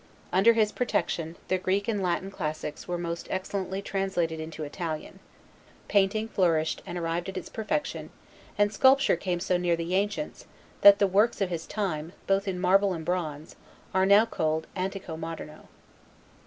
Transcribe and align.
Under 0.33 0.53
his 0.53 0.71
protection, 0.71 1.35
the 1.47 1.59
Greek 1.59 1.87
and 1.87 2.01
Latin 2.01 2.31
classics 2.31 2.87
were 2.87 2.97
most 2.97 3.27
excellently 3.29 3.83
translated 3.83 4.39
into 4.39 4.63
Italian; 4.63 5.19
painting 5.87 6.27
flourished 6.27 6.81
and 6.87 6.97
arrived 6.97 7.29
at 7.29 7.37
its 7.37 7.49
perfection; 7.49 8.09
and 8.57 8.73
sculpture 8.73 9.15
came 9.15 9.39
so 9.39 9.57
near 9.57 9.75
the 9.75 9.93
ancients, 9.93 10.47
that 10.81 10.97
the 10.97 11.05
works 11.05 11.39
of 11.39 11.49
his 11.51 11.67
time, 11.67 12.13
both 12.25 12.47
in 12.47 12.57
marble 12.59 12.93
and 12.93 13.05
bronze, 13.05 13.55
are 13.93 14.07
now 14.07 14.25
called 14.25 14.65
Antico 14.75 15.15
Moderno. 15.15 15.67